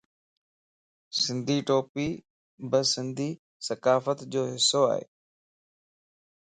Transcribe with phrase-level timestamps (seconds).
[1.21, 2.07] سنڌي ٽوپي
[2.69, 3.29] بي سنڌي
[3.67, 5.03] ثقافت جو حصو ائي.